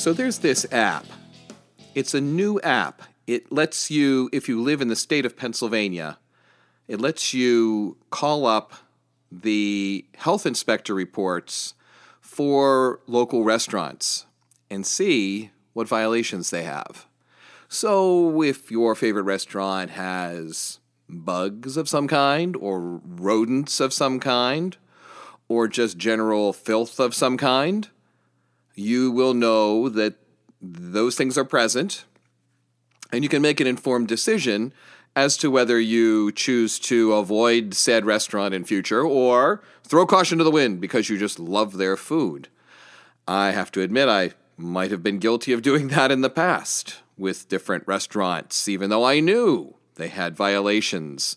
[0.00, 1.04] So there's this app.
[1.94, 3.02] It's a new app.
[3.26, 6.16] It lets you, if you live in the state of Pennsylvania,
[6.88, 8.72] it lets you call up
[9.30, 11.74] the health inspector reports
[12.18, 14.24] for local restaurants
[14.70, 17.04] and see what violations they have.
[17.68, 20.78] So if your favorite restaurant has
[21.10, 24.78] bugs of some kind, or rodents of some kind,
[25.46, 27.90] or just general filth of some kind,
[28.74, 30.14] you will know that
[30.60, 32.04] those things are present
[33.12, 34.72] and you can make an informed decision
[35.16, 40.44] as to whether you choose to avoid said restaurant in future or throw caution to
[40.44, 42.48] the wind because you just love their food.
[43.26, 46.98] I have to admit, I might have been guilty of doing that in the past
[47.18, 51.36] with different restaurants, even though I knew they had violations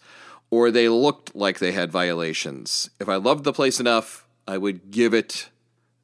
[0.50, 2.90] or they looked like they had violations.
[3.00, 5.50] If I loved the place enough, I would give it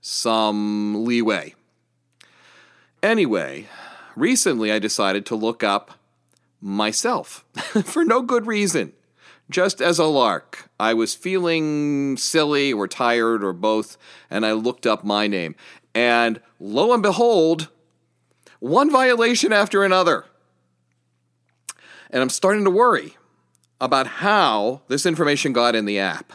[0.02, 1.56] some leeway.
[3.02, 3.68] Anyway,
[4.16, 5.92] recently I decided to look up
[6.62, 7.46] myself
[7.84, 8.94] for no good reason.
[9.50, 10.70] Just as a lark.
[10.80, 13.98] I was feeling silly or tired or both,
[14.30, 15.56] and I looked up my name.
[15.96, 17.70] And lo and behold,
[18.60, 20.26] one violation after another.
[22.12, 23.18] And I'm starting to worry
[23.82, 26.34] about how this information got in the app.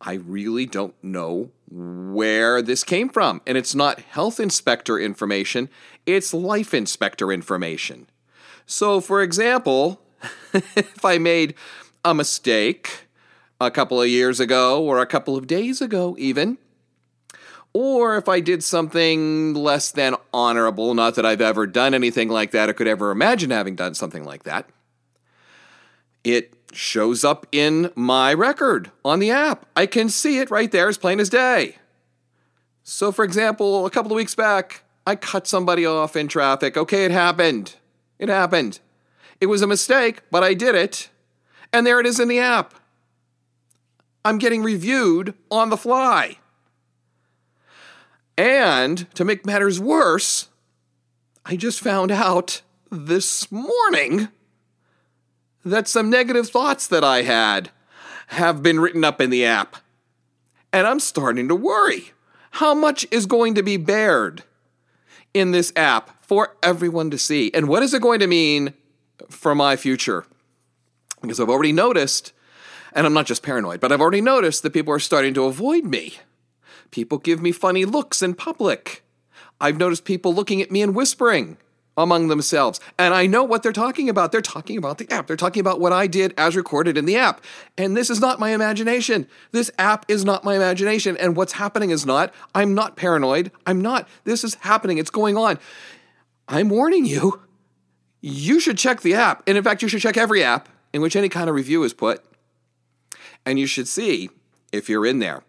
[0.00, 3.40] I really don't know where this came from.
[3.46, 5.68] And it's not health inspector information,
[6.06, 8.06] it's life inspector information.
[8.66, 10.00] So, for example,
[10.52, 11.54] if I made
[12.04, 13.06] a mistake
[13.60, 16.58] a couple of years ago or a couple of days ago, even,
[17.72, 22.52] or if I did something less than honorable, not that I've ever done anything like
[22.52, 24.68] that or could ever imagine having done something like that,
[26.22, 29.66] it shows up in my record on the app.
[29.76, 31.76] I can see it right there as plain as day.
[32.82, 36.76] So, for example, a couple of weeks back, I cut somebody off in traffic.
[36.76, 37.76] Okay, it happened.
[38.18, 38.80] It happened.
[39.40, 41.10] It was a mistake, but I did it.
[41.72, 42.74] And there it is in the app.
[44.24, 46.38] I'm getting reviewed on the fly.
[48.36, 50.48] And to make matters worse,
[51.44, 54.28] I just found out this morning
[55.64, 57.70] that some negative thoughts that I had
[58.28, 59.76] have been written up in the app.
[60.72, 62.12] And I'm starting to worry.
[62.52, 64.44] How much is going to be bared
[65.32, 67.50] in this app for everyone to see?
[67.52, 68.74] And what is it going to mean
[69.28, 70.24] for my future?
[71.20, 72.32] Because I've already noticed,
[72.92, 75.84] and I'm not just paranoid, but I've already noticed that people are starting to avoid
[75.84, 76.14] me.
[76.90, 79.02] People give me funny looks in public.
[79.60, 81.56] I've noticed people looking at me and whispering
[81.96, 82.80] among themselves.
[82.98, 84.32] And I know what they're talking about.
[84.32, 85.26] They're talking about the app.
[85.26, 87.42] They're talking about what I did as recorded in the app.
[87.78, 89.28] And this is not my imagination.
[89.52, 91.16] This app is not my imagination.
[91.16, 93.52] And what's happening is not, I'm not paranoid.
[93.66, 94.08] I'm not.
[94.24, 94.98] This is happening.
[94.98, 95.58] It's going on.
[96.48, 97.40] I'm warning you.
[98.20, 99.42] You should check the app.
[99.46, 101.92] And in fact, you should check every app in which any kind of review is
[101.92, 102.24] put.
[103.46, 104.30] And you should see
[104.72, 105.42] if you're in there.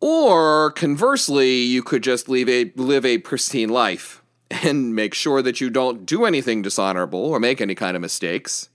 [0.00, 4.21] Or conversely, you could just leave a, live a pristine life
[4.52, 8.68] and make sure that you don't do anything dishonorable or make any kind of mistakes.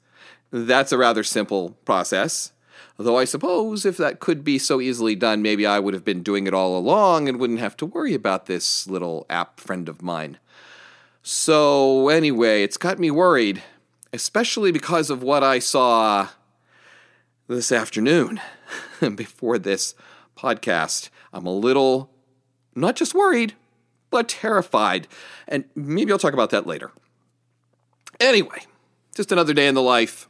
[0.51, 2.51] That's a rather simple process.
[2.97, 6.23] Though I suppose if that could be so easily done, maybe I would have been
[6.23, 10.01] doing it all along and wouldn't have to worry about this little app friend of
[10.01, 10.39] mine.
[11.21, 13.61] So, anyway, it's got me worried,
[14.13, 16.29] especially because of what I saw
[17.47, 18.39] this afternoon
[19.15, 19.93] before this
[20.35, 21.09] podcast.
[21.33, 22.09] I'm a little
[22.73, 23.53] not just worried,
[24.09, 25.07] but terrified.
[25.47, 26.91] And maybe I'll talk about that later.
[28.19, 28.59] Anyway,
[29.15, 30.27] just another day in the life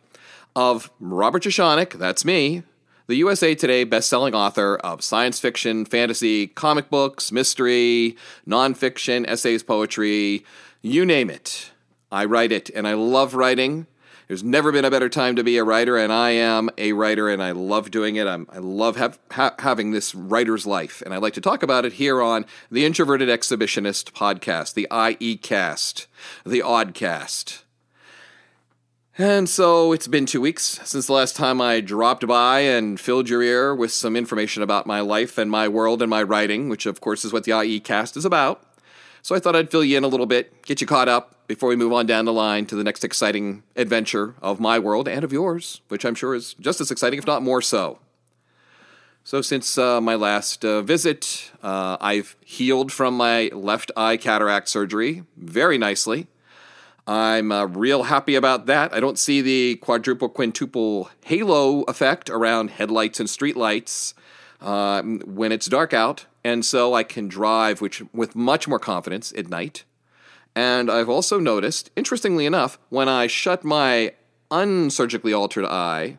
[0.55, 2.63] of Robert Jeschonek, that's me,
[3.07, 10.45] the USA Today best-selling author of science fiction, fantasy, comic books, mystery, nonfiction, essays, poetry,
[10.81, 11.71] you name it.
[12.11, 13.87] I write it, and I love writing.
[14.27, 17.29] There's never been a better time to be a writer, and I am a writer,
[17.29, 18.27] and I love doing it.
[18.27, 21.85] I'm, i love have, ha- having this writer's life, and I like to talk about
[21.85, 26.07] it here on the Introverted Exhibitionist podcast, the IE Cast,
[26.45, 27.61] the Oddcast.
[29.17, 33.29] And so it's been two weeks since the last time I dropped by and filled
[33.29, 36.85] your ear with some information about my life and my world and my writing, which
[36.85, 38.66] of course is what the IE cast is about.
[39.21, 41.69] So I thought I'd fill you in a little bit, get you caught up before
[41.69, 45.23] we move on down the line to the next exciting adventure of my world and
[45.23, 47.99] of yours, which I'm sure is just as exciting, if not more so.
[49.23, 54.69] So, since uh, my last uh, visit, uh, I've healed from my left eye cataract
[54.69, 56.27] surgery very nicely.
[57.05, 58.93] I'm uh, real happy about that.
[58.93, 64.13] I don't see the quadruple, quintuple halo effect around headlights and streetlights
[64.61, 69.33] uh, when it's dark out, and so I can drive which, with much more confidence
[69.37, 69.83] at night.
[70.55, 74.13] And I've also noticed, interestingly enough, when I shut my
[74.49, 76.17] unsurgically altered eye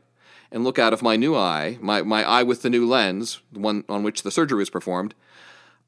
[0.53, 3.59] and look out of my new eye, my, my eye with the new lens, the
[3.59, 5.15] one on which the surgery was performed,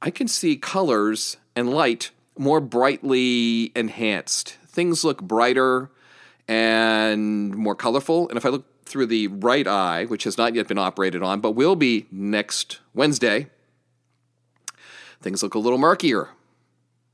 [0.02, 4.56] I can see colors and light more brightly enhanced.
[4.67, 5.91] Things look brighter
[6.49, 8.29] and more colorful.
[8.29, 11.40] And if I look through the right eye, which has not yet been operated on,
[11.40, 13.48] but will be next Wednesday,
[15.20, 16.31] things look a little murkier.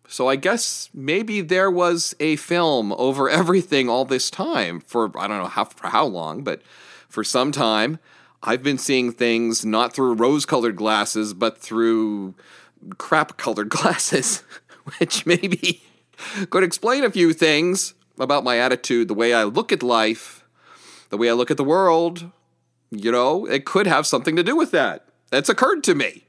[0.08, 5.26] So I guess maybe there was a film over everything all this time for I
[5.26, 6.62] don't know how for how long, but
[7.08, 7.99] for some time
[8.43, 12.34] I've been seeing things not through rose-colored glasses, but through
[12.99, 14.44] crap-colored glasses,
[14.99, 15.82] which maybe
[16.50, 20.44] could explain a few things about my attitude, the way I look at life,
[21.11, 22.31] the way I look at the world.
[22.91, 25.08] You know, it could have something to do with that.
[25.31, 26.25] That's occurred to me.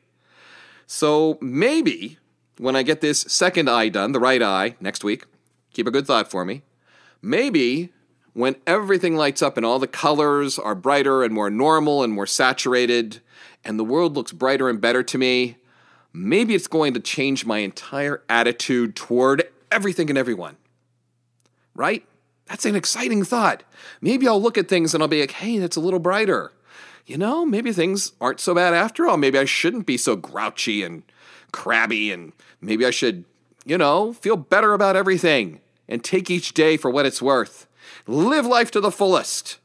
[0.88, 2.18] So maybe
[2.58, 5.26] when I get this second eye done, the right eye, next week,
[5.74, 6.64] keep a good thought for me.
[7.22, 7.94] Maybe
[8.34, 12.28] when everything lights up and all the colors are brighter and more normal and more
[12.28, 13.20] saturated,
[13.64, 15.58] and the world looks brighter and better to me,
[16.14, 20.58] maybe it's going to change my entire attitude toward everything and everyone.
[21.76, 22.06] Right?
[22.48, 23.64] That's an exciting thought.
[24.02, 26.52] Maybe I'll look at things and I'll be like, hey, that's a little brighter.
[27.06, 29.18] You know, maybe things aren't so bad after all.
[29.18, 31.04] Maybe I shouldn't be so grouchy and
[31.52, 33.26] crabby and maybe I should,
[33.66, 37.68] you know, feel better about everything and take each day for what it's worth.
[38.06, 39.58] Live life to the fullest.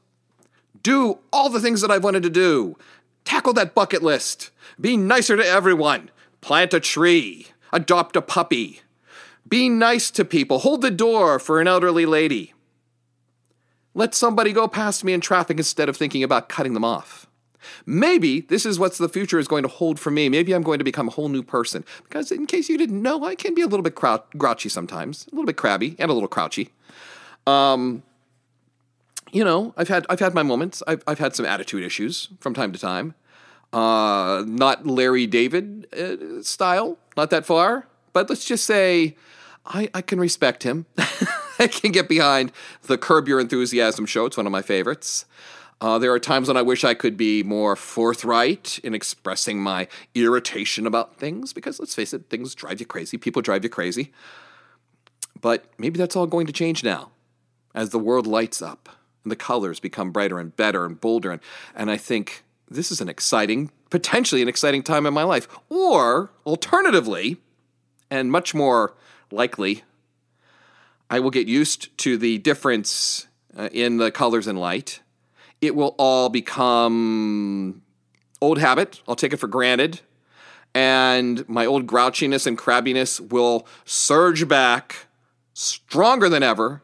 [0.82, 2.76] Do all the things that I've wanted to do.
[3.25, 4.50] Tackle that bucket list.
[4.81, 6.11] Be nicer to everyone.
[6.40, 7.49] Plant a tree.
[7.73, 8.81] Adopt a puppy.
[9.49, 10.61] Be nice to people.
[10.61, 12.55] Hold the door for an elderly lady.
[13.94, 17.27] Let somebody go past me in traffic instead of thinking about cutting them off.
[17.87, 20.29] Maybe this is what the future is going to hold for me.
[20.29, 21.85] Maybe I'm going to become a whole new person.
[22.03, 25.27] Because, in case you didn't know, I can be a little bit crou- grouchy sometimes,
[25.29, 26.71] a little bit crabby, and a little crouchy.
[27.47, 28.03] Um,
[29.31, 30.83] you know, I've had I've had my moments.
[30.87, 33.15] I've I've had some attitude issues from time to time.
[33.73, 39.17] Uh, not Larry David uh, style, not that far, but let's just say
[39.65, 40.87] I I can respect him.
[41.62, 44.26] I can get behind the Curb Your Enthusiasm show.
[44.26, 45.25] It's one of my favorites.
[45.81, 49.88] Uh, there are times when I wish I could be more forthright in expressing my
[50.14, 53.17] irritation about things because let's face it, things drive you crazy.
[53.17, 54.12] People drive you crazy.
[55.41, 57.11] But maybe that's all going to change now
[57.75, 58.88] as the world lights up
[59.25, 61.32] and the colors become brighter and better and bolder.
[61.32, 61.41] And,
[61.75, 65.49] and I think this is an exciting, potentially an exciting time in my life.
[65.69, 67.38] Or alternatively,
[68.08, 68.94] and much more
[69.32, 69.82] likely,
[71.12, 75.00] I will get used to the difference uh, in the colors and light
[75.62, 77.82] it will all become
[78.43, 79.00] old habit.
[79.06, 80.00] I'll take it for granted.
[80.75, 85.06] And my old grouchiness and crabbiness will surge back
[85.55, 86.82] stronger than ever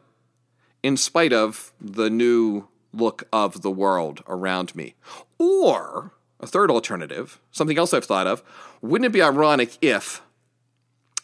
[0.81, 4.95] in spite of the new look of the world around me.
[5.37, 8.41] Or a third alternative, something else I've thought of,
[8.81, 10.21] wouldn't it be ironic if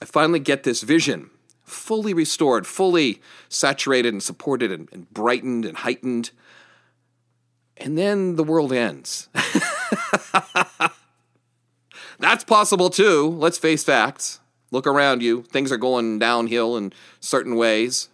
[0.01, 1.29] I finally get this vision
[1.65, 6.31] fully restored, fully saturated and supported and, and brightened and heightened?
[7.77, 9.29] and then the world ends.
[12.19, 13.27] That's possible too.
[13.27, 14.39] Let's face facts.
[14.71, 15.43] Look around you.
[15.43, 18.09] Things are going downhill in certain ways.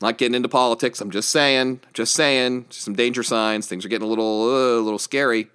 [0.00, 1.00] Not getting into politics.
[1.00, 1.80] I'm just saying.
[1.94, 2.66] Just saying.
[2.70, 3.66] Some danger signs.
[3.66, 5.48] Things are getting a little, uh, a little scary.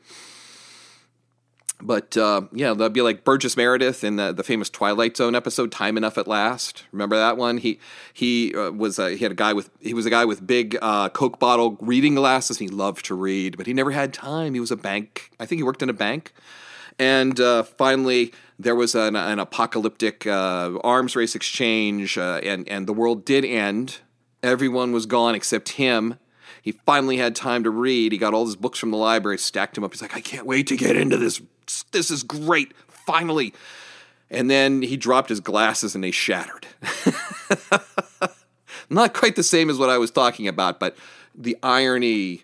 [1.82, 5.72] But uh, yeah, that'd be like Burgess Meredith in the, the famous Twilight Zone episode,
[5.72, 7.58] "Time Enough at Last." Remember that one?
[7.58, 7.80] He
[8.14, 10.78] he uh, was a, he had a guy with he was a guy with big
[10.82, 12.60] uh, Coke bottle reading glasses.
[12.60, 14.54] He loved to read, but he never had time.
[14.54, 15.32] He was a bank.
[15.40, 16.34] I think he worked in a bank.
[17.00, 22.88] And uh, finally, there was an, an apocalyptic uh, arms race exchange, uh, and and
[22.88, 24.00] the world did end.
[24.44, 26.18] Everyone was gone except him
[26.62, 28.12] he finally had time to read.
[28.12, 29.94] He got all his books from the library, stacked them up.
[29.94, 31.42] He's like, I can't wait to get into this.
[31.92, 32.74] This is great.
[32.88, 33.54] Finally.
[34.30, 36.66] And then he dropped his glasses and they shattered.
[38.90, 40.98] Not quite the same as what I was talking about, but
[41.36, 42.44] the irony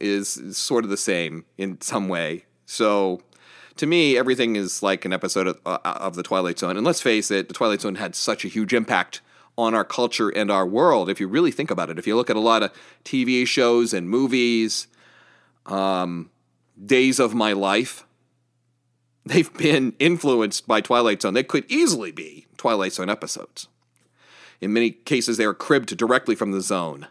[0.00, 2.44] is sort of the same in some way.
[2.66, 3.22] So
[3.76, 6.76] to me, everything is like an episode of, uh, of The Twilight Zone.
[6.76, 9.20] And let's face it, The Twilight Zone had such a huge impact
[9.56, 11.08] on our culture and our world.
[11.08, 12.72] If you really think about it, if you look at a lot of
[13.04, 14.86] TV shows and movies,
[15.66, 16.30] um,
[16.84, 18.03] days of my life,
[19.26, 21.34] they've been influenced by Twilight Zone.
[21.34, 23.68] They could easily be Twilight Zone episodes.
[24.60, 27.08] In many cases, they are cribbed directly from the zone.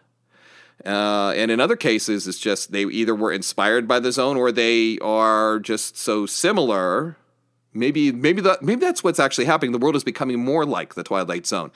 [0.86, 4.52] Uh, and in other cases, it's just they either were inspired by the zone or
[4.52, 7.18] they are just so similar.
[7.74, 9.72] Maybe, maybe that, maybe that's what's actually happening.
[9.72, 11.72] The world is becoming more like the Twilight Zone.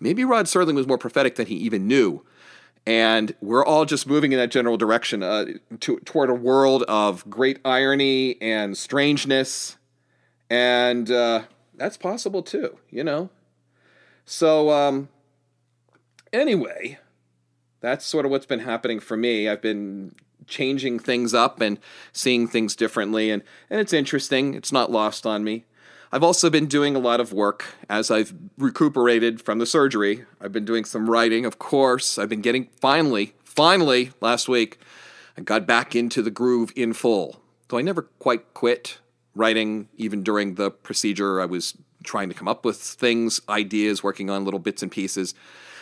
[0.00, 2.24] Maybe Rod Serling was more prophetic than he even knew,
[2.86, 5.46] and we're all just moving in that general direction uh,
[5.80, 9.76] to, toward a world of great irony and strangeness,
[10.52, 11.44] and uh,
[11.74, 12.78] that's possible too.
[12.90, 13.30] You know.
[14.26, 15.08] So, um,
[16.32, 16.98] anyway,
[17.80, 19.48] that's sort of what's been happening for me.
[19.48, 20.14] I've been
[20.46, 21.78] changing things up and
[22.12, 24.54] seeing things differently, and, and it's interesting.
[24.54, 25.64] It's not lost on me.
[26.12, 30.26] I've also been doing a lot of work as I've recuperated from the surgery.
[30.42, 32.18] I've been doing some writing, of course.
[32.18, 34.78] I've been getting, finally, finally, last week,
[35.38, 37.40] I got back into the groove in full.
[37.68, 38.98] Though I never quite quit
[39.34, 41.40] writing, even during the procedure.
[41.40, 41.74] I was
[42.04, 45.34] trying to come up with things, ideas, working on little bits and pieces.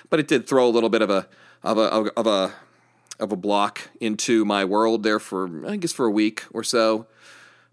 [0.09, 1.29] But it did throw a little bit of a
[1.63, 2.53] of a of a
[3.19, 7.07] of a block into my world there for I guess for a week or so.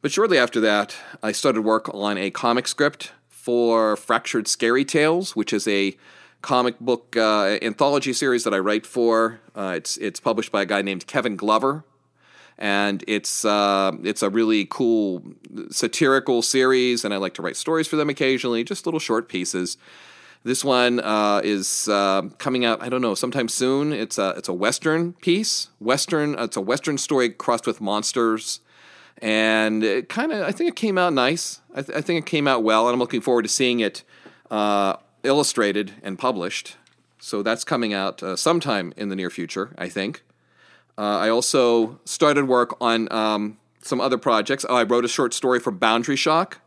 [0.02, 5.36] But shortly after that, I started work on a comic script for Fractured Scary Tales,
[5.36, 5.98] which is a
[6.42, 9.40] comic book uh, anthology series that I write for.
[9.56, 11.84] Uh, it's it's published by a guy named Kevin Glover,
[12.58, 15.24] and it's uh, it's a really cool
[15.70, 17.06] satirical series.
[17.06, 19.78] And I like to write stories for them occasionally, just little short pieces.
[20.44, 22.82] This one uh, is uh, coming out.
[22.82, 23.92] I don't know, sometime soon.
[23.92, 25.70] It's a it's a western piece.
[25.80, 26.38] Western.
[26.40, 28.62] It's a western story crossed with monsters,
[29.18, 30.44] and it kind of.
[30.48, 31.62] I think it came out nice.
[31.76, 34.04] I, th- I, think it came out well, and I'm looking forward to seeing it
[34.50, 36.78] uh, illustrated and published.
[37.20, 39.74] So that's coming out uh, sometime in the near future.
[39.78, 40.24] I think.
[40.98, 44.66] Uh, I also started work on um, some other projects.
[44.68, 46.60] Oh, I wrote a short story for Boundary Shock.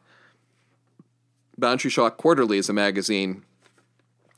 [1.59, 3.45] Boundary Shock Quarterly is a magazine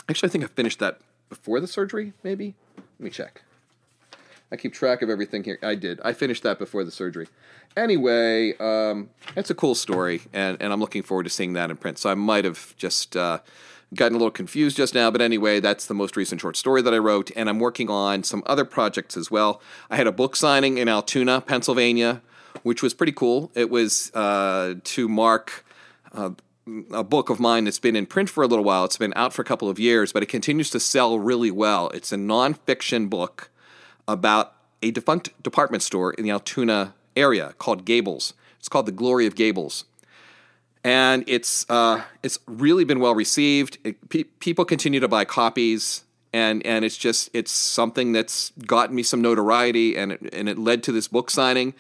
[0.08, 2.54] Actually, I think I finished that before the surgery, maybe?
[2.76, 3.42] Let me check.
[4.50, 5.58] I keep track of everything here.
[5.62, 6.00] I did.
[6.04, 7.28] I finished that before the surgery.
[7.76, 11.78] Anyway, um, it's a cool story, and, and I'm looking forward to seeing that in
[11.78, 11.98] print.
[11.98, 13.38] So I might have just uh,
[13.94, 16.94] gotten a little confused just now, but anyway, that's the most recent short story that
[16.94, 19.60] I wrote, and I'm working on some other projects as well.
[19.90, 22.22] I had a book signing in Altoona, Pennsylvania,
[22.62, 23.50] which was pretty cool.
[23.54, 25.64] It was uh, to mark.
[26.12, 26.30] Uh,
[26.92, 28.84] a book of mine that's been in print for a little while.
[28.84, 31.88] It's been out for a couple of years, but it continues to sell really well.
[31.90, 33.50] It's a nonfiction book
[34.06, 38.34] about a defunct department store in the Altoona area called Gables.
[38.60, 39.86] It's called The Glory of Gables.
[40.84, 43.78] And it's, uh, it's really been well received.
[43.84, 48.96] It, pe- people continue to buy copies, and, and it's just it's something that's gotten
[48.96, 51.74] me some notoriety, and it, and it led to this book signing.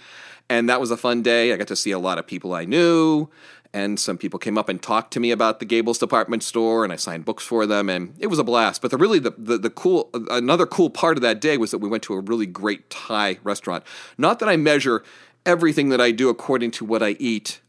[0.48, 1.52] And that was a fun day.
[1.52, 3.30] I got to see a lot of people I knew
[3.74, 6.92] and some people came up and talked to me about the Gables department store, and
[6.92, 8.82] I signed books for them, and it was a blast.
[8.82, 11.78] But the really the, the, the cool another cool part of that day was that
[11.78, 13.84] we went to a really great Thai restaurant.
[14.18, 15.02] Not that I measure
[15.46, 17.60] everything that I do according to what I eat,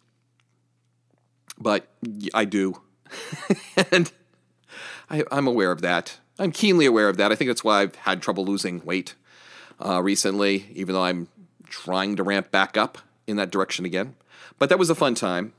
[1.63, 1.88] but
[2.34, 2.82] I do,
[3.91, 4.12] and
[5.10, 6.20] I, am aware of that.
[6.38, 7.32] I'm keenly aware of that.
[7.32, 9.15] I think that's why I've had trouble losing weight
[9.84, 11.27] uh, recently, even though I'm
[11.70, 14.15] trying to ramp back up in that direction again.
[14.60, 15.53] But that was a fun time.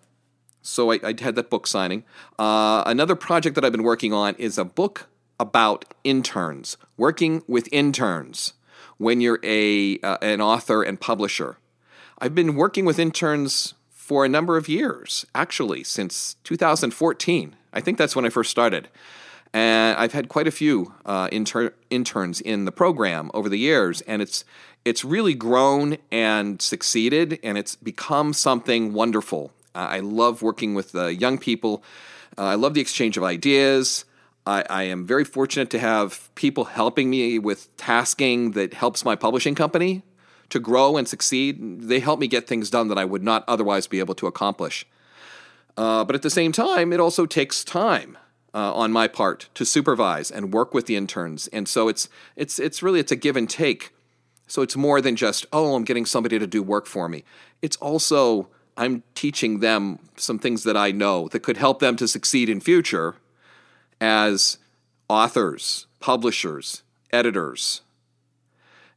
[0.62, 2.04] So I, I had that book signing.
[2.38, 5.08] Uh, another project that I've been working on is a book
[5.38, 8.54] about interns, working with interns
[8.96, 11.58] when you're a uh, an author and publisher.
[12.18, 17.56] I've been working with interns for a number of years, actually, since 2014.
[17.72, 18.88] I think that's when I first started.
[19.54, 24.02] And I've had quite a few uh, inter- interns in the program over the years,
[24.02, 24.44] and it's
[24.84, 29.52] it's really grown and succeeded, and it's become something wonderful.
[29.74, 31.82] I love working with uh, young people.
[32.36, 34.04] Uh, I love the exchange of ideas.
[34.46, 39.16] I, I, am very fortunate to have people helping me with tasking that helps my
[39.16, 40.02] publishing company
[40.50, 41.82] to grow and succeed.
[41.82, 44.86] They help me get things done that I would not otherwise be able to accomplish.
[45.76, 48.16] Uh, but at the same time, it also takes time
[48.54, 52.60] uh, on my part to supervise and work with the interns, and so it's it's
[52.60, 53.92] it's really it's a give and take.
[54.46, 57.24] So it's more than just oh, I'm getting somebody to do work for me.
[57.60, 62.06] It's also I'm teaching them some things that I know that could help them to
[62.06, 63.16] succeed in future
[64.00, 64.58] as
[65.08, 66.82] authors, publishers,
[67.12, 67.80] editors.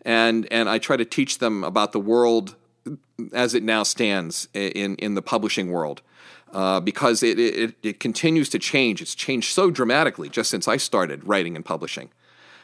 [0.08, 2.56] And and I try to teach them about the world
[3.34, 6.02] as it now stands in in the publishing world.
[6.54, 9.02] Uh, because it, it, it continues to change.
[9.02, 12.10] It's changed so dramatically just since I started writing and publishing.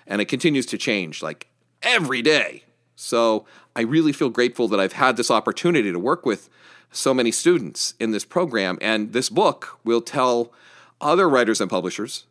[0.08, 1.48] And it continues to change like
[1.82, 2.64] every day.
[2.96, 3.46] So
[3.76, 6.50] I really feel grateful that I've had this opportunity to work with
[6.92, 8.78] so many students in this program.
[8.80, 10.54] And this book will tell
[11.02, 12.26] other writers and publishers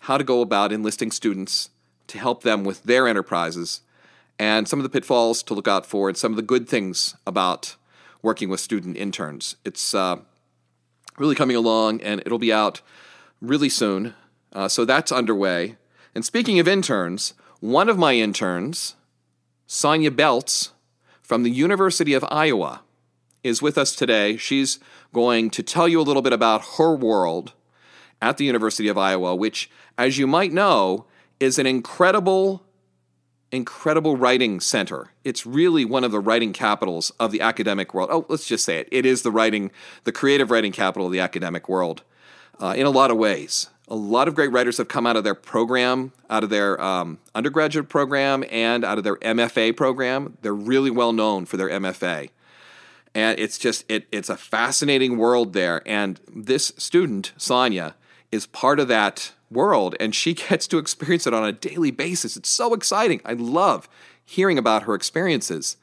[0.00, 1.70] how to go about enlisting students
[2.08, 3.82] to help them with their enterprises
[4.38, 7.14] and some of the pitfalls to look out for, and some of the good things
[7.26, 7.76] about
[8.22, 9.56] working with student interns.
[9.64, 10.16] It's uh,
[11.18, 12.80] really coming along, and it'll be out
[13.40, 14.14] really soon.
[14.52, 15.76] Uh, so that's underway.
[16.14, 18.96] And speaking of interns, one of my interns,
[19.66, 20.72] Sonia Belts
[21.22, 22.82] from the University of Iowa,
[23.42, 24.36] is with us today.
[24.36, 24.78] She's
[25.12, 27.52] going to tell you a little bit about her world
[28.22, 31.06] at the University of Iowa, which, as you might know,
[31.40, 32.64] is an incredible,
[33.54, 35.12] incredible writing center.
[35.24, 38.10] It's really one of the writing capitals of the academic world.
[38.12, 38.88] Oh, let's just say it.
[38.90, 39.70] It is the writing,
[40.04, 42.02] the creative writing capital of the academic world
[42.60, 43.70] uh, in a lot of ways.
[43.88, 47.18] A lot of great writers have come out of their program, out of their um,
[47.34, 50.38] undergraduate program, and out of their MFA program.
[50.40, 52.30] They're really well known for their MFA
[53.14, 57.94] and it's just it, it's a fascinating world there and this student sonia
[58.34, 62.36] is part of that world and she gets to experience it on a daily basis.
[62.36, 63.20] It's so exciting.
[63.24, 63.88] I love
[64.24, 65.76] hearing about her experiences.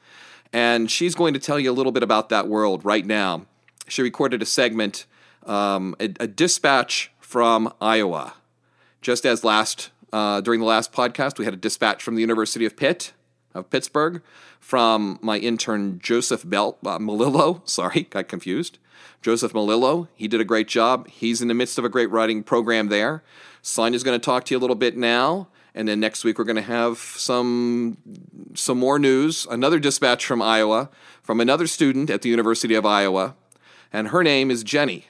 [0.52, 3.46] And she's going to tell you a little bit about that world right now.
[3.88, 5.06] She recorded a segment
[5.44, 8.34] um, a, a, dispatch from iowa.
[9.00, 12.64] Just as last uh, during the last podcast we had a dispatch from the university
[12.64, 13.12] of pitt
[13.54, 14.22] of pittsburgh
[14.60, 17.60] from my intern Joseph Bell uh, Malillo.
[17.68, 18.78] Sorry, got confused.
[19.20, 20.08] Joseph Malillo.
[20.14, 21.08] He did a great job.
[21.08, 23.22] He's in the midst of a great writing program there.
[23.62, 26.44] Sonia's going to talk to you a little bit now, and then next week we're
[26.44, 27.96] going to have some
[28.54, 29.46] some more news.
[29.48, 30.90] Another dispatch from Iowa
[31.22, 33.36] from another student at the University of Iowa,
[33.92, 35.06] and her name is Jenny,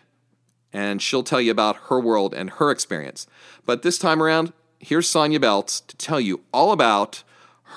[0.73, 3.27] and she'll tell you about her world and her experience.
[3.65, 7.23] But this time around, here's Sonia Belts to tell you all about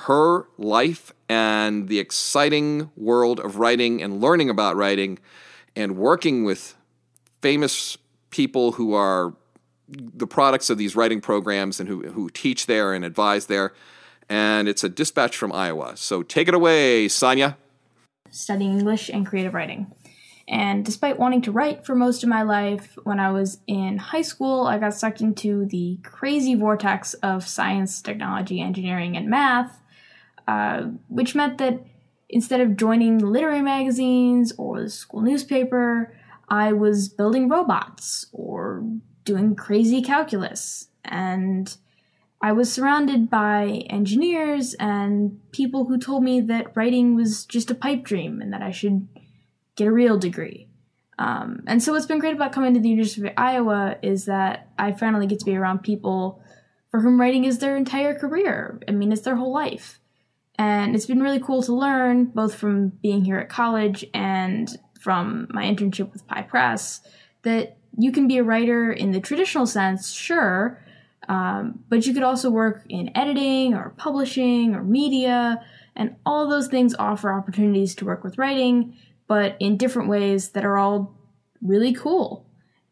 [0.04, 5.18] her life and the exciting world of writing and learning about writing
[5.76, 6.76] and working with
[7.42, 7.98] famous
[8.30, 9.34] people who are
[9.88, 13.74] the products of these writing programs and who, who teach there and advise there.
[14.28, 15.96] And it's a dispatch from Iowa.
[15.96, 17.58] So take it away, Sonia.
[18.32, 19.92] Studying English and creative writing.
[20.48, 24.22] And despite wanting to write for most of my life, when I was in high
[24.22, 29.80] school, I got sucked into the crazy vortex of science, technology, engineering, and math
[30.48, 31.86] uh, which meant that
[32.30, 36.16] instead of joining literary magazines or the school newspaper,
[36.50, 38.84] I was building robots or
[39.24, 40.88] doing crazy calculus.
[41.04, 41.76] And
[42.42, 47.76] I was surrounded by engineers and people who told me that writing was just a
[47.76, 49.08] pipe dream and that I should
[49.76, 50.68] get a real degree.
[51.18, 54.70] Um, and so, what's been great about coming to the University of Iowa is that
[54.78, 56.44] I finally get to be around people
[56.92, 58.82] for whom writing is their entire career.
[58.88, 60.00] I mean, it's their whole life.
[60.58, 65.48] And it's been really cool to learn, both from being here at college and from
[65.52, 67.02] my internship with Pie Press,
[67.44, 70.82] that you can be a writer in the traditional sense, sure,
[71.28, 75.62] um, but you could also work in editing or publishing or media,
[75.96, 78.96] and all those things offer opportunities to work with writing,
[79.28, 81.16] but in different ways that are all
[81.62, 82.46] really cool.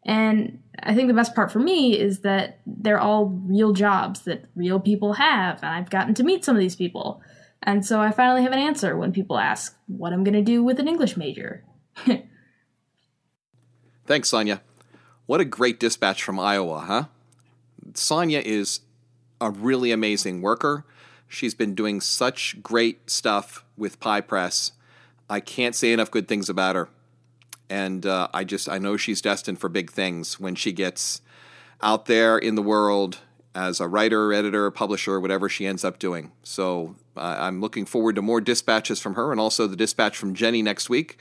[0.04, 4.44] And I think the best part for me is that they're all real jobs that
[4.54, 7.22] real people have, and I've gotten to meet some of these people.
[7.64, 10.62] And so I finally have an answer when people ask what I'm going to do
[10.62, 11.64] with an English major.
[14.06, 14.60] Thanks, Sonia.
[15.24, 17.04] What a great dispatch from Iowa, huh?
[17.94, 18.80] Sonia is
[19.40, 20.84] a really amazing worker.
[21.26, 24.72] She's been doing such great stuff with Pie Press.
[25.30, 26.90] I can't say enough good things about her.
[27.70, 31.22] And uh, I just, I know she's destined for big things when she gets
[31.82, 33.20] out there in the world
[33.54, 36.32] as a writer, editor, publisher, whatever she ends up doing.
[36.42, 40.34] So uh, I'm looking forward to more dispatches from her and also the dispatch from
[40.34, 41.18] Jenny next week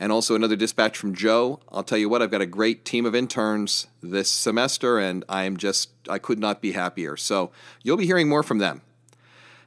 [0.00, 1.60] and also another dispatch from Joe.
[1.70, 5.56] I'll tell you what, I've got a great team of interns this semester and I'm
[5.56, 7.16] just, I could not be happier.
[7.16, 7.50] So
[7.82, 8.82] you'll be hearing more from them.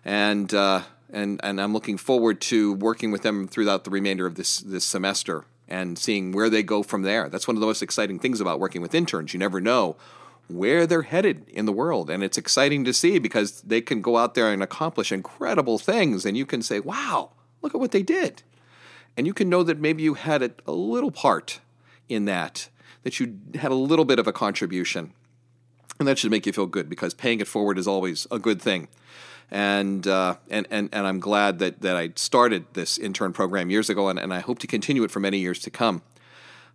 [0.04, 4.36] And, uh, and, and I'm looking forward to working with them throughout the remainder of
[4.36, 7.30] this, this semester and seeing where they go from there.
[7.30, 9.34] That's one of the most exciting things about working with interns.
[9.34, 9.98] You never know
[10.48, 12.10] where they're headed in the world.
[12.10, 16.26] And it's exciting to see because they can go out there and accomplish incredible things.
[16.26, 17.32] And you can say, wow,
[17.62, 18.44] look at what they did.
[19.16, 21.60] And you can know that maybe you had a, a little part
[22.08, 22.70] in that,
[23.04, 25.14] that you had a little bit of a contribution.
[26.00, 28.62] And that should make you feel good because paying it forward is always a good
[28.62, 28.88] thing.
[29.50, 33.90] And, uh, and, and, and I'm glad that, that I started this intern program years
[33.90, 36.02] ago, and, and I hope to continue it for many years to come.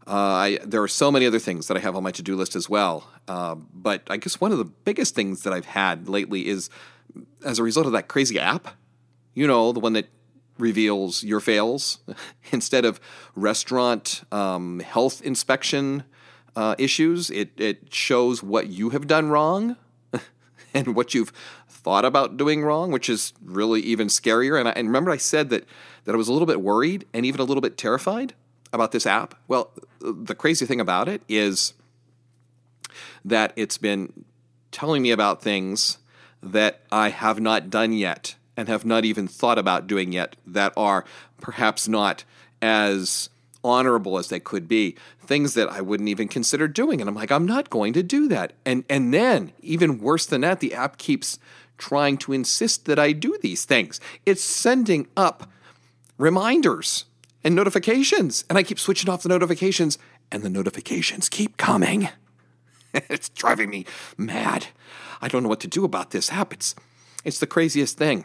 [0.06, 2.36] Uh, I, there are so many other things that I have on my to do
[2.36, 3.08] list as well.
[3.28, 6.70] Uh, but I guess one of the biggest things that I've had lately is
[7.44, 8.76] as a result of that crazy app,
[9.34, 10.08] you know, the one that
[10.58, 11.98] reveals your fails
[12.52, 13.00] instead of
[13.34, 16.04] restaurant um, health inspection
[16.56, 19.76] uh, issues, it, it shows what you have done wrong.
[20.74, 21.32] and what you've
[21.68, 24.58] thought about doing wrong, which is really even scarier.
[24.58, 25.64] And, I, and remember, I said that
[26.04, 28.34] that I was a little bit worried and even a little bit terrified
[28.72, 29.34] about this app.
[29.48, 31.74] Well, the crazy thing about it is
[33.24, 34.24] that it's been
[34.70, 35.98] telling me about things
[36.42, 40.72] that I have not done yet and have not even thought about doing yet that
[40.76, 41.04] are
[41.40, 42.24] perhaps not
[42.60, 43.28] as
[43.64, 44.96] honorable as they could be.
[45.20, 47.00] Things that I wouldn't even consider doing.
[47.00, 48.52] And I'm like I'm not going to do that.
[48.64, 51.38] And and then even worse than that the app keeps
[51.78, 54.00] trying to insist that I do these things.
[54.26, 55.48] It's sending up
[56.18, 57.04] reminders
[57.44, 59.98] and notifications and I keep switching off the notifications
[60.30, 62.08] and the notifications keep coming
[62.94, 64.68] it's driving me mad
[65.20, 66.74] I don't know what to do about this app it's
[67.24, 68.24] it's the craziest thing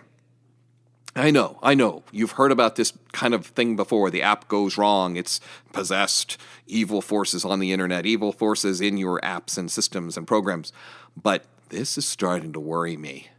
[1.18, 2.04] I know, I know.
[2.12, 4.12] You've heard about this kind of thing before.
[4.12, 5.16] The app goes wrong.
[5.16, 5.40] It's
[5.74, 6.38] possessed.
[6.68, 10.72] Evil forces on the internet, evil forces in your apps and systems and programs.
[11.20, 13.30] But this is starting to worry me.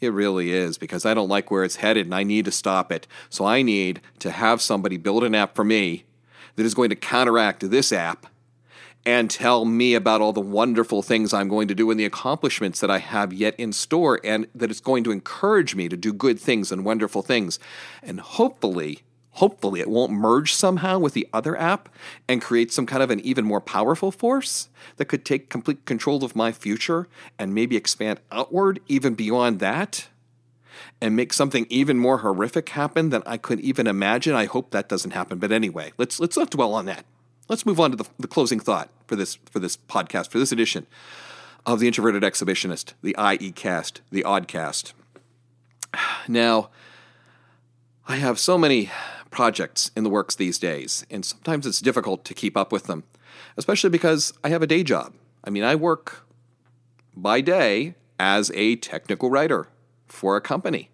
[0.00, 2.92] It really is because I don't like where it's headed and I need to stop
[2.92, 3.06] it.
[3.30, 6.04] So I need to have somebody build an app for me
[6.56, 8.26] that is going to counteract this app
[9.06, 12.80] and tell me about all the wonderful things I'm going to do and the accomplishments
[12.80, 16.12] that I have yet in store, and that it's going to encourage me to do
[16.12, 17.60] good things and wonderful things.
[18.02, 19.02] And hopefully,
[19.36, 21.88] hopefully, it won't merge somehow with the other app
[22.28, 26.24] and create some kind of an even more powerful force that could take complete control
[26.24, 30.08] of my future and maybe expand outward even beyond that
[31.00, 34.34] and make something even more horrific happen than I could even imagine.
[34.34, 35.38] I hope that doesn't happen.
[35.38, 37.04] But anyway, let's let's not dwell on that
[37.48, 40.52] let's move on to the, the closing thought for this for this podcast for this
[40.52, 40.86] edition
[41.64, 44.92] of the Introverted Exhibitionist, the IE Cast, the Oddcast.
[46.28, 46.70] Now,
[48.06, 48.90] I have so many
[49.36, 53.04] projects in the works these days, and sometimes it's difficult to keep up with them,
[53.58, 55.12] especially because I have a day job.
[55.44, 56.26] I mean, I work
[57.14, 59.68] by day as a technical writer
[60.08, 60.88] for a company,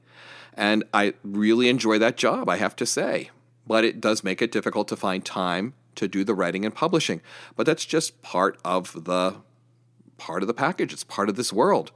[0.54, 3.30] and I really enjoy that job, I have to say.
[3.64, 7.20] But it does make it difficult to find time to do the writing and publishing.
[7.54, 9.36] But that's just part of the
[10.18, 10.92] part of the package.
[10.92, 11.92] It's part of this world.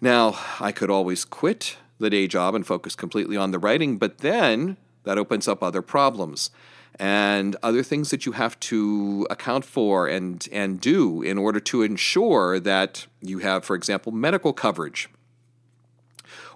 [0.00, 4.18] Now, I could always quit the day job and focus completely on the writing, but
[4.18, 6.50] then that opens up other problems
[6.98, 11.82] and other things that you have to account for and and do in order to
[11.82, 15.08] ensure that you have, for example, medical coverage,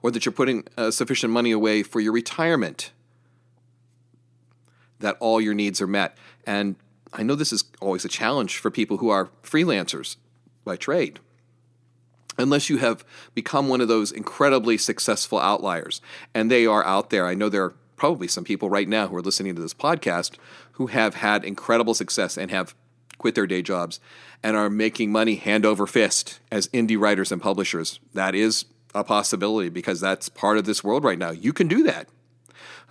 [0.02, 2.92] or that you're putting uh, sufficient money away for your retirement,
[5.00, 6.16] that all your needs are met.
[6.46, 6.76] And
[7.12, 10.16] I know this is always a challenge for people who are freelancers
[10.64, 11.18] by trade.
[12.40, 16.00] Unless you have become one of those incredibly successful outliers,
[16.32, 17.26] and they are out there.
[17.26, 20.36] I know there are probably some people right now who are listening to this podcast
[20.72, 22.74] who have had incredible success and have
[23.18, 24.00] quit their day jobs
[24.42, 28.00] and are making money hand over fist as indie writers and publishers.
[28.14, 31.30] That is a possibility because that's part of this world right now.
[31.30, 32.08] You can do that.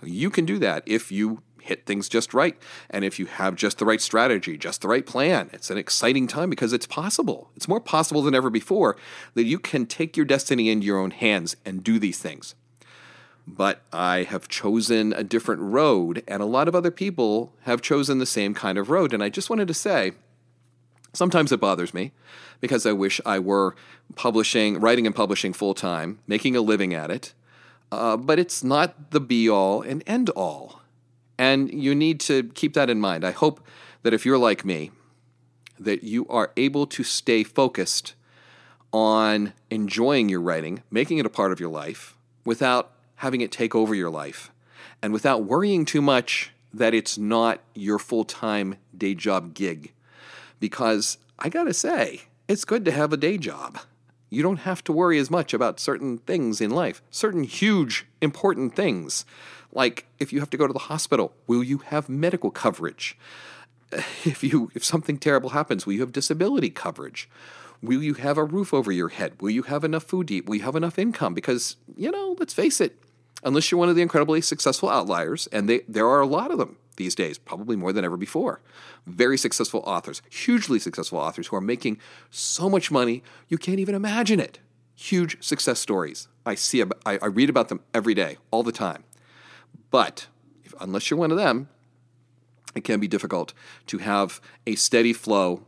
[0.02, 2.56] You can do that if you hit things just right.
[2.88, 6.26] And if you have just the right strategy, just the right plan, it's an exciting
[6.26, 7.50] time because it's possible.
[7.56, 8.96] It's more possible than ever before
[9.34, 12.54] that you can take your destiny into your own hands and do these things.
[13.50, 18.18] But I have chosen a different road, and a lot of other people have chosen
[18.18, 19.14] the same kind of road.
[19.14, 20.12] And I just wanted to say,
[21.14, 22.12] sometimes it bothers me
[22.60, 23.74] because I wish I were
[24.16, 27.32] publishing, writing and publishing full time, making a living at it.
[27.90, 30.82] Uh, but it's not the be all and end all.
[31.38, 33.24] And you need to keep that in mind.
[33.24, 33.66] I hope
[34.02, 34.90] that if you're like me,
[35.78, 38.14] that you are able to stay focused
[38.92, 43.74] on enjoying your writing, making it a part of your life, without having it take
[43.74, 44.50] over your life,
[45.02, 49.92] and without worrying too much that it's not your full time day job gig.
[50.60, 53.78] Because I gotta say, it's good to have a day job.
[54.30, 58.74] You don't have to worry as much about certain things in life, certain huge, important
[58.74, 59.24] things.
[59.72, 63.16] Like if you have to go to the hospital, will you have medical coverage?
[64.24, 67.28] If you if something terrible happens, will you have disability coverage?
[67.80, 69.40] Will you have a roof over your head?
[69.40, 70.46] Will you have enough food to eat?
[70.46, 71.32] Will you have enough income?
[71.32, 72.98] Because, you know, let's face it,
[73.42, 76.58] unless you're one of the incredibly successful outliers, and they, there are a lot of
[76.58, 78.60] them these days, probably more than ever before.
[79.06, 81.98] Very successful authors, hugely successful authors who are making
[82.30, 84.58] so much money you can't even imagine it.
[84.94, 86.28] Huge success stories.
[86.44, 89.04] I see, I, I read about them every day, all the time.
[89.90, 90.26] But
[90.64, 91.68] if, unless you're one of them,
[92.74, 93.54] it can be difficult
[93.86, 95.62] to have a steady flow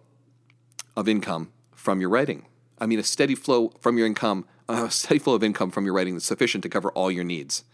[0.96, 2.46] of income from your writing.
[2.78, 5.94] I mean, a steady flow from your income, a steady flow of income from your
[5.94, 7.64] writing that's sufficient to cover all your needs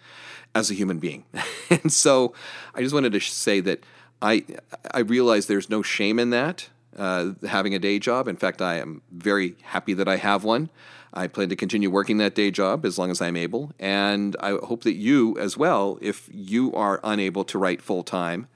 [0.54, 1.24] as a human being.
[1.70, 2.32] and so
[2.74, 3.84] I just wanted to say that
[4.22, 4.44] I,
[4.92, 6.68] I realize there's no shame in that.
[6.96, 8.28] uh, having a day job.
[8.28, 10.70] In fact, I am very happy that I have one.
[11.12, 13.72] I plan to continue working that day job as long as I'm able.
[13.78, 18.48] And I hope that you, as well, if you are unable to write full time,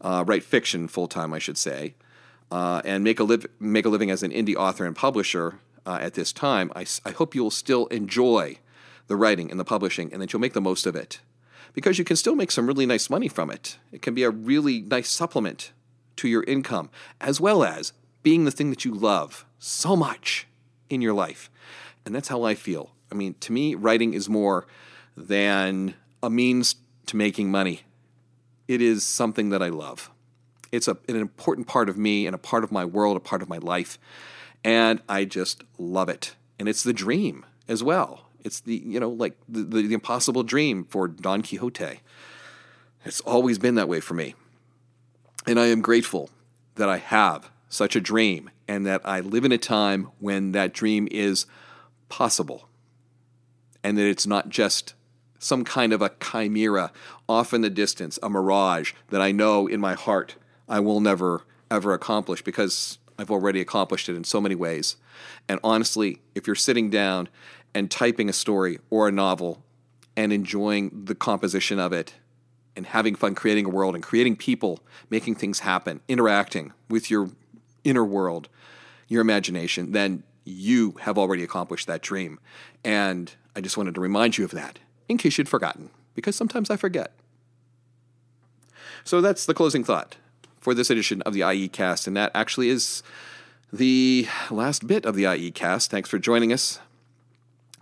[0.00, 1.94] uh, write fiction full time, I should say,
[2.50, 5.98] uh, and make a, live, make a living as an indie author and publisher uh,
[6.00, 8.58] at this time, I, I hope you'll still enjoy
[9.06, 11.20] the writing and the publishing and that you'll make the most of it
[11.74, 13.78] because you can still make some really nice money from it.
[13.92, 15.72] It can be a really nice supplement
[16.16, 17.92] to your income, as well as
[18.22, 20.46] being the thing that you love so much
[20.88, 21.50] in your life.
[22.06, 22.92] And that's how I feel.
[23.10, 24.66] I mean, to me, writing is more
[25.16, 27.82] than a means to making money,
[28.66, 30.10] it is something that I love.
[30.72, 33.42] It's a, an important part of me and a part of my world, a part
[33.42, 33.98] of my life.
[34.64, 36.34] And I just love it.
[36.58, 38.26] And it's the dream as well.
[38.42, 42.00] It's the, you know, like the, the, the impossible dream for Don Quixote.
[43.04, 44.34] It's always been that way for me.
[45.46, 46.30] And I am grateful
[46.76, 50.72] that I have such a dream and that I live in a time when that
[50.72, 51.46] dream is
[52.08, 52.68] possible
[53.82, 54.94] and that it's not just
[55.38, 56.90] some kind of a chimera
[57.28, 60.36] off in the distance, a mirage that I know in my heart
[60.68, 64.96] I will never, ever accomplish because I've already accomplished it in so many ways.
[65.48, 67.28] And honestly, if you're sitting down
[67.74, 69.62] and typing a story or a novel
[70.16, 72.14] and enjoying the composition of it
[72.76, 77.30] and having fun creating a world and creating people, making things happen, interacting with your
[77.84, 78.48] inner world,
[79.08, 82.38] your imagination, then you have already accomplished that dream.
[82.84, 86.70] And I just wanted to remind you of that in case you'd forgotten, because sometimes
[86.70, 87.12] I forget.
[89.04, 90.16] So that's the closing thought
[90.64, 93.02] for this edition of the IE Cast, and that actually is
[93.70, 95.90] the last bit of the IE Cast.
[95.90, 96.80] Thanks for joining us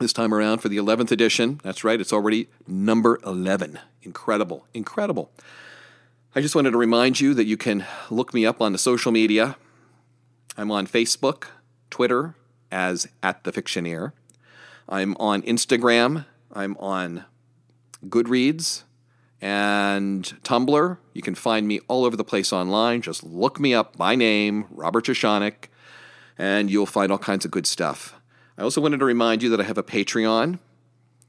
[0.00, 1.60] this time around for the 11th edition.
[1.62, 3.78] That's right, it's already number 11.
[4.02, 5.30] Incredible, incredible.
[6.34, 9.12] I just wanted to remind you that you can look me up on the social
[9.12, 9.54] media.
[10.58, 11.44] I'm on Facebook,
[11.88, 12.34] Twitter
[12.72, 14.10] as at the Fictioneer.
[14.88, 16.24] I'm on Instagram.
[16.52, 17.26] I'm on
[18.04, 18.82] Goodreads
[19.42, 20.98] and Tumblr.
[21.12, 23.02] You can find me all over the place online.
[23.02, 25.68] Just look me up, by name, Robert Jeschonek,
[26.38, 28.14] and you'll find all kinds of good stuff.
[28.56, 30.60] I also wanted to remind you that I have a Patreon,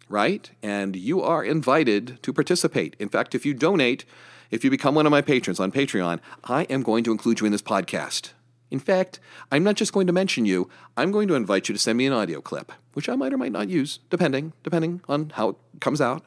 [0.08, 0.50] right?
[0.62, 2.96] And you are invited to participate.
[3.00, 4.06] In fact, if you donate,
[4.52, 7.48] if you become one of my patrons on Patreon, I am going to include you
[7.48, 8.30] in this podcast.
[8.70, 9.20] In fact,
[9.52, 12.06] I'm not just going to mention you, I'm going to invite you to send me
[12.06, 15.56] an audio clip, which I might or might not use, depending, depending on how it
[15.80, 16.24] comes out.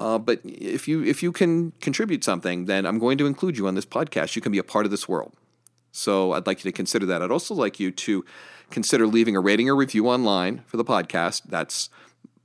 [0.00, 3.68] Uh, but if you if you can contribute something, then I'm going to include you
[3.68, 4.34] on this podcast.
[4.34, 5.34] You can be a part of this world.
[5.92, 7.20] So I'd like you to consider that.
[7.20, 8.24] I'd also like you to
[8.70, 11.42] consider leaving a rating or review online for the podcast.
[11.48, 11.90] That's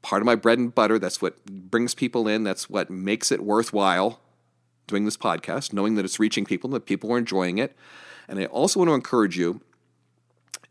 [0.01, 0.99] part of my bread and butter.
[0.99, 2.43] That's what brings people in.
[2.43, 4.19] That's what makes it worthwhile
[4.87, 7.75] doing this podcast, knowing that it's reaching people, and that people are enjoying it.
[8.27, 9.61] And I also want to encourage you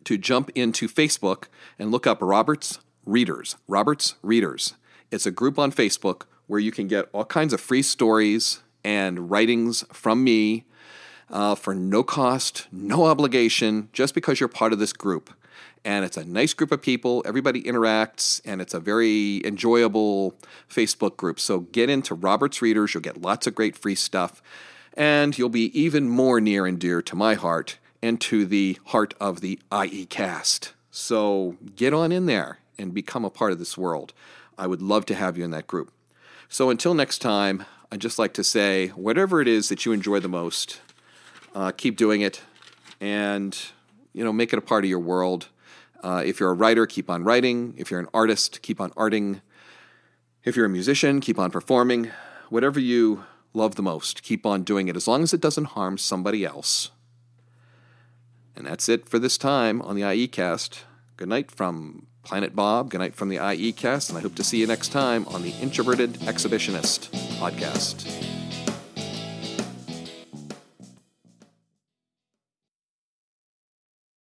[0.04, 1.44] to jump into Facebook
[1.78, 3.56] and look up Roberts Readers.
[3.66, 4.74] Roberts Readers.
[5.10, 9.28] It's a group on Facebook where you can get all kinds of free stories and
[9.28, 10.64] writings from me
[11.28, 15.34] uh, for no cost, no obligation, just because you're part of this group.
[15.84, 17.24] And it's a nice group of people.
[17.26, 20.36] Everybody interacts, and it's a very enjoyable
[20.70, 21.40] Facebook group.
[21.40, 22.94] So get into Robert's Readers.
[22.94, 24.40] You'll get lots of great free stuff,
[24.96, 29.12] and you'll be even more near and dear to my heart and to the heart
[29.20, 30.72] of the IE cast.
[30.92, 34.12] So get on in there and become a part of this world.
[34.56, 35.90] I would love to have you in that group.
[36.54, 40.20] So until next time, I'd just like to say whatever it is that you enjoy
[40.20, 40.80] the most,
[41.52, 42.42] uh, keep doing it
[43.00, 43.58] and
[44.12, 45.48] you know make it a part of your world.
[46.00, 47.74] Uh, if you're a writer, keep on writing.
[47.76, 49.40] If you're an artist, keep on arting.
[50.44, 52.12] If you're a musician, keep on performing.
[52.50, 55.98] Whatever you love the most, keep on doing it as long as it doesn't harm
[55.98, 56.92] somebody else.
[58.54, 60.84] And that's it for this time on the IE Cast.
[61.16, 62.90] Good night from Planet Bob.
[62.90, 65.42] Good night from the IE Cast, and I hope to see you next time on
[65.42, 68.33] the Introverted Exhibitionist podcast.